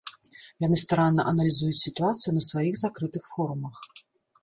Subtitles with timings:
[0.65, 3.75] Яны старанна аналізуюць сітуацыю на сваіх закрытых форумах.